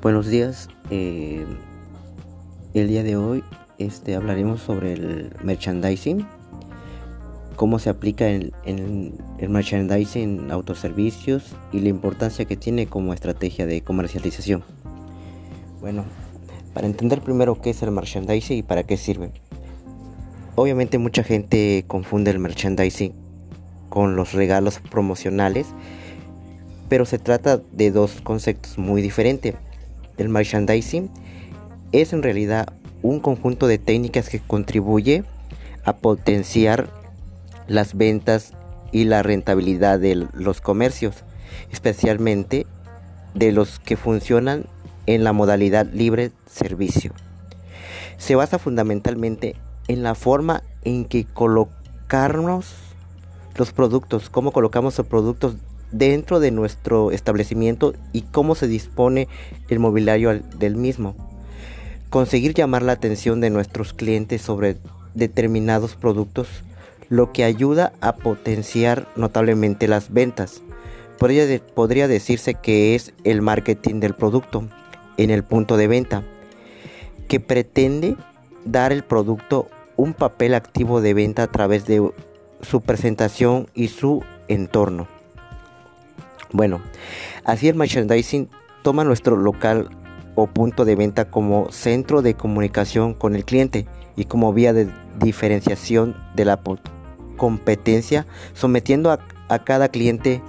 [0.00, 0.68] Buenos días.
[0.90, 1.44] Eh,
[2.72, 3.42] el día de hoy
[3.78, 6.24] este, hablaremos sobre el merchandising,
[7.56, 13.66] cómo se aplica en, el merchandising en autoservicios y la importancia que tiene como estrategia
[13.66, 14.62] de comercialización.
[15.80, 16.04] Bueno,
[16.74, 19.32] para entender primero qué es el merchandising y para qué sirve.
[20.54, 23.14] Obviamente mucha gente confunde el merchandising
[23.88, 25.66] con los regalos promocionales,
[26.88, 29.56] pero se trata de dos conceptos muy diferentes.
[30.18, 31.10] El merchandising
[31.92, 32.72] es en realidad
[33.02, 35.24] un conjunto de técnicas que contribuye
[35.84, 36.90] a potenciar
[37.66, 38.52] las ventas
[38.92, 41.24] y la rentabilidad de los comercios,
[41.70, 42.66] especialmente
[43.34, 44.66] de los que funcionan
[45.06, 47.12] en la modalidad libre servicio.
[48.16, 49.54] Se basa fundamentalmente
[49.86, 52.74] en la forma en que colocarnos
[53.56, 55.56] los productos, cómo colocamos los productos
[55.92, 59.28] dentro de nuestro establecimiento y cómo se dispone
[59.68, 61.14] el mobiliario del mismo.
[62.10, 64.76] Conseguir llamar la atención de nuestros clientes sobre
[65.14, 66.48] determinados productos,
[67.08, 70.62] lo que ayuda a potenciar notablemente las ventas.
[71.18, 74.68] Podría, podría decirse que es el marketing del producto
[75.16, 76.22] en el punto de venta,
[77.26, 78.16] que pretende
[78.64, 82.10] dar el producto un papel activo de venta a través de
[82.62, 85.17] su presentación y su entorno.
[86.52, 86.80] Bueno,
[87.44, 88.48] así el merchandising
[88.82, 89.90] toma nuestro local
[90.34, 94.88] o punto de venta como centro de comunicación con el cliente y como vía de
[95.18, 96.60] diferenciación de la
[97.36, 99.18] competencia, sometiendo a,
[99.64, 100.42] cada cliente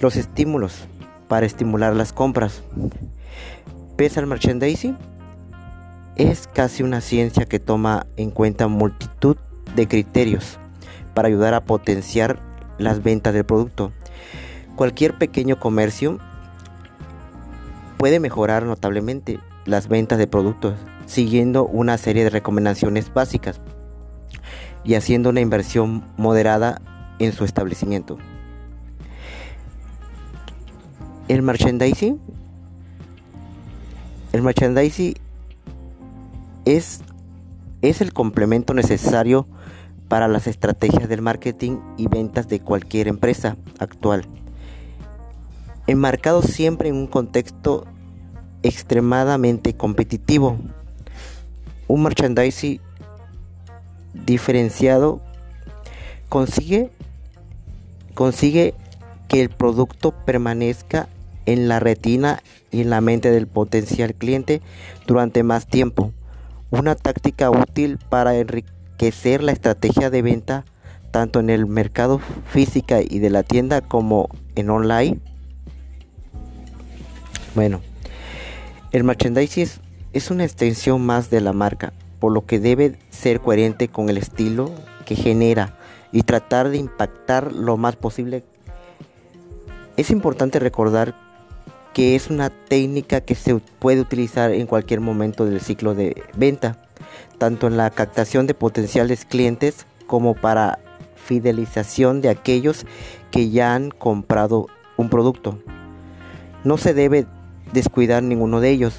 [0.00, 0.86] los estímulos
[1.28, 2.62] para estimular las compras.
[3.96, 4.96] Pese al merchandising,
[6.16, 9.36] es casi una ciencia que toma en cuenta multitud
[9.76, 10.58] de criterios
[11.14, 12.40] para ayudar a potenciar
[12.78, 13.92] las ventas del producto
[14.80, 16.18] Cualquier pequeño comercio
[17.98, 20.72] puede mejorar notablemente las ventas de productos
[21.04, 23.60] siguiendo una serie de recomendaciones básicas
[24.82, 26.80] y haciendo una inversión moderada
[27.18, 28.16] en su establecimiento.
[31.28, 32.18] El merchandising
[34.32, 35.12] el merchandising
[36.64, 37.02] es,
[37.82, 39.46] es el complemento necesario
[40.08, 44.26] para las estrategias del marketing y ventas de cualquier empresa actual
[45.90, 47.86] enmarcado siempre en un contexto
[48.62, 50.58] extremadamente competitivo.
[51.88, 52.80] Un merchandising
[54.14, 55.20] diferenciado
[56.28, 56.90] consigue,
[59.28, 61.08] que el producto permanezca
[61.46, 64.60] en la retina y en la mente del potencial cliente
[65.06, 66.12] durante más tiempo.
[66.70, 70.64] Una táctica útil para enriquecer la estrategia de venta
[71.10, 75.20] tanto en el mercado física y de la tienda como en online
[77.54, 77.80] bueno,
[78.92, 79.68] el merchandising
[80.12, 84.16] es, una extensión más de la marca, por lo que debe ser coherente con el
[84.16, 84.70] estilo
[85.04, 85.76] que genera
[86.12, 88.44] y tratar de impactar lo más posible.
[89.96, 91.14] Es importante recordar
[91.92, 96.82] que es una técnica que se puede utilizar en cualquier momento del ciclo de venta,
[97.38, 100.78] tanto en la captación de potenciales clientes como para
[101.16, 102.86] fidelización de aquellos
[103.30, 105.58] que ya han comprado un producto.
[106.64, 107.26] No se debe
[107.72, 108.98] descuidar ninguno de ellos.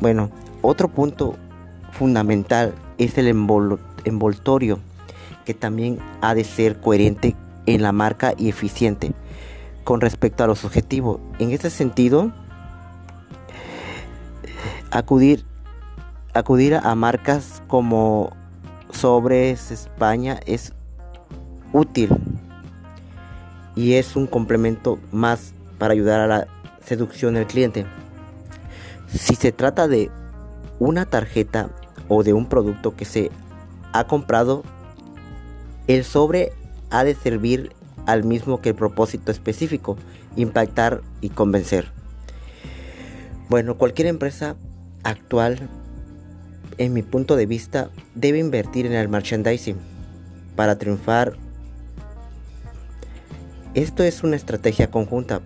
[0.00, 0.30] Bueno,
[0.62, 1.36] otro punto
[1.92, 4.78] fundamental es el envoltorio,
[5.44, 7.36] que también ha de ser coherente
[7.66, 9.12] en la marca y eficiente
[9.84, 11.20] con respecto a los objetivos.
[11.38, 12.32] En este sentido,
[14.90, 15.44] acudir,
[16.32, 18.30] acudir a marcas como
[18.90, 20.72] Sobres España es
[21.72, 22.10] útil
[23.76, 26.48] y es un complemento más para ayudar a la
[26.84, 27.86] seducción del cliente.
[29.08, 30.10] Si se trata de
[30.78, 31.70] una tarjeta
[32.08, 33.30] o de un producto que se
[33.92, 34.62] ha comprado,
[35.86, 36.52] el sobre
[36.90, 37.72] ha de servir
[38.06, 39.96] al mismo que el propósito específico,
[40.36, 41.90] impactar y convencer.
[43.48, 44.56] Bueno, cualquier empresa
[45.04, 45.68] actual,
[46.78, 49.76] en mi punto de vista, debe invertir en el merchandising
[50.56, 51.36] para triunfar.
[53.74, 55.40] Esto es una estrategia conjunta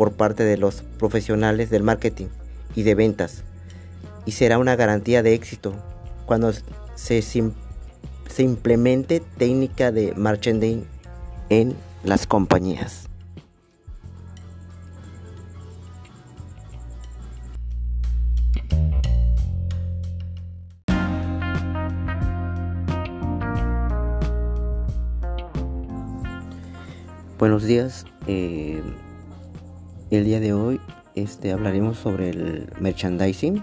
[0.00, 2.28] por parte de los profesionales del marketing
[2.74, 3.44] y de ventas
[4.24, 5.74] y será una garantía de éxito
[6.24, 6.50] cuando
[6.94, 7.52] se, se
[8.38, 10.84] implemente técnica de marketing
[11.50, 13.10] en las compañías.
[27.38, 28.06] Buenos días.
[28.26, 28.82] Eh,
[30.10, 30.80] el día de hoy
[31.14, 33.62] este, hablaremos sobre el merchandising,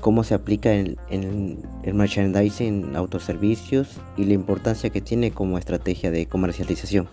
[0.00, 6.10] cómo se aplica en, el merchandising en autoservicios y la importancia que tiene como estrategia
[6.10, 7.08] de comercialización.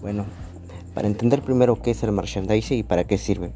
[0.00, 0.24] Bueno,
[0.94, 3.52] para entender primero qué es el merchandising y para qué sirve.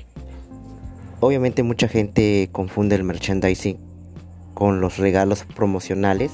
[1.20, 3.78] Obviamente mucha gente confunde el merchandising
[4.54, 6.32] con los regalos promocionales,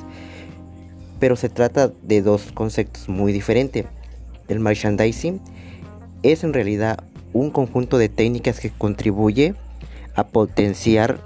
[1.20, 3.84] pero se trata de dos conceptos muy diferentes.
[4.48, 5.40] El merchandising
[6.24, 9.54] es en realidad un conjunto de técnicas que contribuye
[10.16, 11.20] a potenciar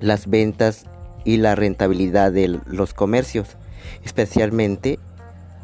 [0.00, 0.84] las ventas
[1.24, 3.56] y la rentabilidad de los comercios,
[4.04, 4.98] especialmente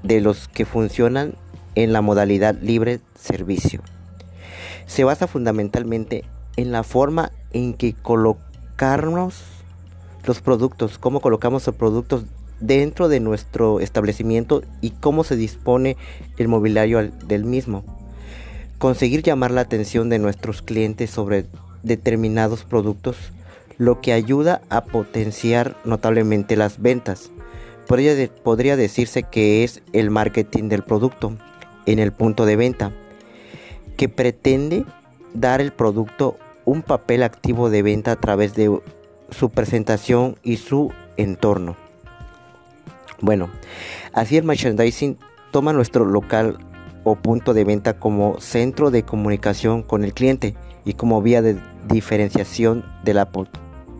[0.02, 1.34] de los que funcionan
[1.74, 3.82] en la modalidad libre servicio.
[4.86, 6.24] Se basa fundamentalmente
[6.56, 9.42] en la forma en que colocarnos
[10.24, 12.24] los productos, cómo colocamos los productos
[12.60, 15.96] dentro de nuestro establecimiento y cómo se dispone
[16.36, 18.01] el mobiliario del mismo
[18.82, 21.46] conseguir llamar la atención de nuestros clientes sobre
[21.84, 23.16] determinados productos,
[23.78, 27.30] lo que ayuda a potenciar notablemente las ventas.
[27.86, 31.36] Podría, podría decirse que es el marketing del producto
[31.86, 32.90] en el punto de venta,
[33.96, 34.84] que pretende
[35.32, 38.80] dar el producto un papel activo de venta a través de
[39.30, 41.76] su presentación y su entorno.
[43.20, 43.48] Bueno,
[44.12, 45.18] así el merchandising
[45.52, 46.58] toma nuestro local
[47.04, 50.54] o punto de venta como centro de comunicación con el cliente
[50.84, 51.58] y como vía de
[51.88, 53.28] diferenciación de la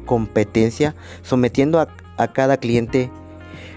[0.06, 1.88] competencia, sometiendo a,
[2.32, 3.10] cada cliente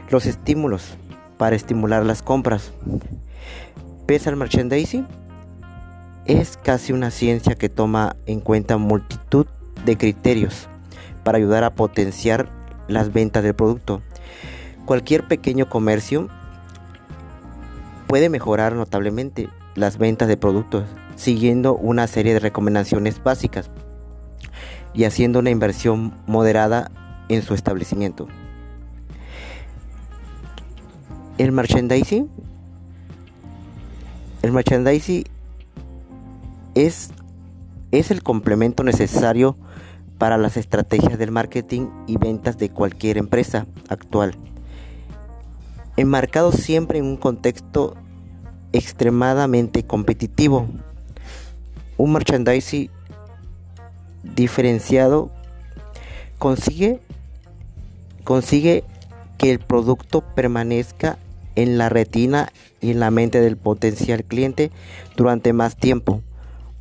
[0.09, 0.95] los estímulos
[1.37, 2.71] para estimular las compras.
[4.05, 5.07] Pese al merchandising,
[6.25, 9.47] es casi una ciencia que toma en cuenta multitud
[9.85, 10.67] de criterios
[11.23, 12.49] para ayudar a potenciar
[12.87, 14.01] las ventas del producto.
[14.85, 16.29] Cualquier pequeño comercio
[18.07, 20.85] puede mejorar notablemente las ventas de productos
[21.15, 23.69] siguiendo una serie de recomendaciones básicas
[24.93, 26.91] y haciendo una inversión moderada
[27.29, 28.27] en su establecimiento.
[31.37, 32.29] El merchandising
[34.41, 35.23] el merchandising
[36.75, 37.09] es,
[37.91, 39.57] es el complemento necesario
[40.19, 44.37] para las estrategias del marketing y ventas de cualquier empresa actual
[45.97, 47.95] enmarcado siempre en un contexto
[48.73, 50.67] extremadamente competitivo.
[51.97, 52.89] Un merchandising
[54.23, 55.31] diferenciado
[56.39, 56.99] consigue,
[58.23, 58.83] consigue
[59.37, 61.17] que el producto permanezca
[61.55, 62.51] en la retina
[62.81, 64.71] y en la mente del potencial cliente
[65.15, 66.21] durante más tiempo.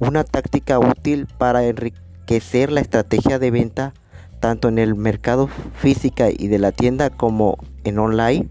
[0.01, 3.95] Una táctica útil para enriquecer la estrategia de venta
[4.41, 8.49] tanto en el mercado física y de la tienda como en online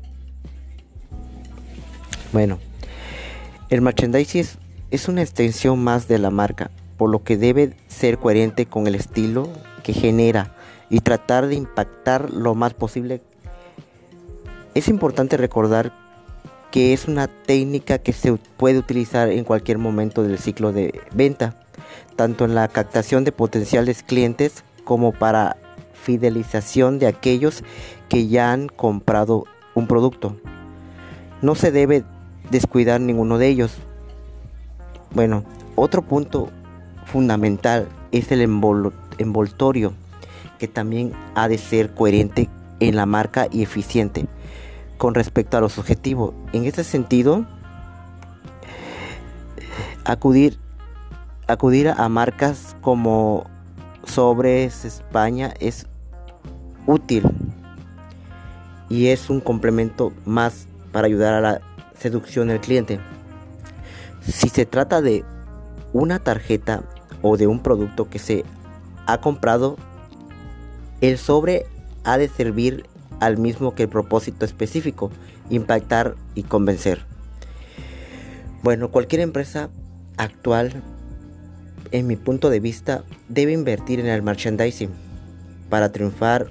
[2.33, 2.57] bueno,
[3.69, 4.45] el merchandising
[4.89, 8.95] es, una extensión más de la marca, por lo que debe ser coherente con el
[8.95, 9.47] estilo
[9.83, 10.55] que genera
[10.89, 13.21] y tratar de impactar lo más posible.
[14.73, 15.93] Es importante recordar
[16.71, 21.59] que es una técnica que se puede utilizar en cualquier momento del ciclo de venta,
[22.15, 25.57] tanto en la captación de potenciales clientes como para
[25.93, 27.63] fidelización de aquellos
[28.09, 29.45] que ya han comprado
[29.75, 30.35] un producto.
[31.43, 32.03] No se debe
[32.49, 33.77] descuidar ninguno de ellos.
[35.13, 35.43] Bueno,
[35.75, 36.49] otro punto
[37.05, 39.93] fundamental es el envoltorio,
[40.59, 44.27] que también ha de ser coherente en la marca y eficiente
[44.97, 46.33] con respecto a los objetivos.
[46.53, 47.45] En este sentido,
[50.05, 50.59] acudir,
[51.47, 53.45] acudir a marcas como
[54.05, 55.87] Sobres España es
[56.85, 57.23] útil
[58.89, 61.61] y es un complemento más para ayudar a la
[61.97, 62.99] seducción del cliente.
[64.21, 65.23] Si se trata de
[65.91, 66.83] una tarjeta
[67.21, 68.45] o de un producto que se
[69.05, 69.77] ha comprado,
[71.01, 71.65] el sobre
[72.03, 72.85] ha de servir
[73.19, 75.11] al mismo que el propósito específico,
[75.49, 77.05] impactar y convencer.
[78.63, 79.69] Bueno, cualquier empresa
[80.17, 80.81] actual,
[81.91, 84.89] en mi punto de vista, debe invertir en el merchandising
[85.69, 86.47] para triunfar.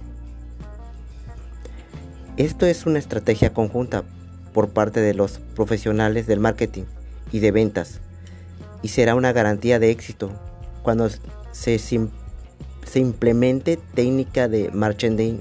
[2.37, 4.05] Esto es una estrategia conjunta
[4.53, 6.85] por parte de los profesionales del marketing
[7.31, 8.01] y de ventas
[8.83, 10.33] y será una garantía de éxito
[10.83, 11.09] cuando
[11.53, 12.09] se, se
[12.97, 15.39] implemente técnica de marketing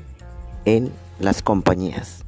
[0.65, 2.23] en las compañías.